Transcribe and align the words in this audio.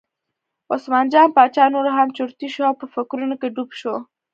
عثمان 0.75 1.05
جان 1.13 1.27
باچا 1.35 1.65
نور 1.73 1.85
هم 1.97 2.07
چرتي 2.17 2.47
شو 2.53 2.61
او 2.69 2.73
په 2.79 2.85
فکرونو 2.93 3.35
کې 3.41 3.47
ډوب 3.55 3.69
شو. 3.79 3.95